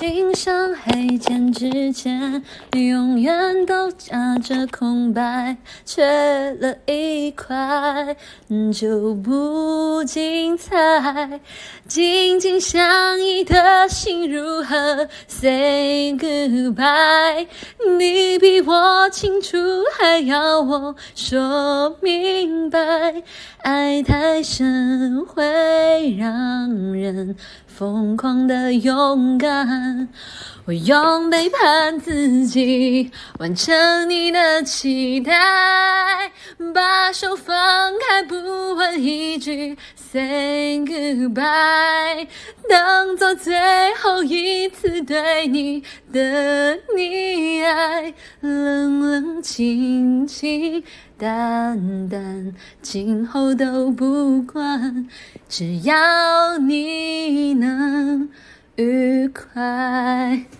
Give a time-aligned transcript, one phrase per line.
[0.00, 6.02] 今生黑键之间，永远都夹着空白，缺
[6.54, 8.16] 了一块
[8.72, 11.38] 就不精彩。
[11.86, 17.46] 紧紧相依的心如何 say goodbye？
[17.98, 19.58] 你比我清楚，
[19.98, 22.39] 还要我说明
[22.70, 23.22] 白？
[23.62, 30.08] 爱太深会让人疯狂的勇敢。
[30.66, 35.32] 我用背叛自己完成你的期待，
[36.72, 38.36] 把手放开，不
[38.74, 42.28] 问一句 say goodbye，
[42.68, 43.52] 当做最
[43.94, 47.29] 后一次对你的溺
[48.40, 50.82] 冷冷清清，
[51.18, 55.06] 淡淡，今后都不管，
[55.48, 58.28] 只要你能
[58.76, 60.46] 愉快。